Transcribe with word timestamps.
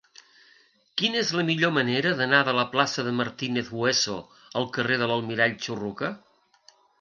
Quina 1.01 1.19
és 1.25 1.33
la 1.39 1.43
millor 1.49 1.73
manera 1.75 2.13
d'anar 2.21 2.39
de 2.47 2.55
la 2.59 2.63
plaça 2.71 3.05
de 3.09 3.13
Martínez 3.19 3.69
Hueso 3.81 4.17
al 4.63 4.67
carrer 4.79 4.99
de 5.03 5.11
l'Almirall 5.13 5.55
Churruca? 5.67 6.11